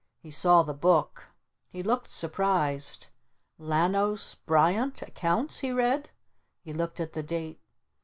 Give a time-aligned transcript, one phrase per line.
[0.19, 1.27] He saw the Book.
[1.71, 3.05] He looked surprised.
[3.59, 5.03] "Lanos Bryant?
[5.03, 6.09] Accounts?" he read.
[6.63, 7.61] He looked at the date.